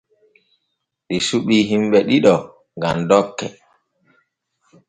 Ɗi 1.07 1.17
suɓii 1.27 1.67
himbe 1.69 1.99
ɗiɗo 2.07 2.33
gam 2.81 2.97
dokke. 3.09 3.47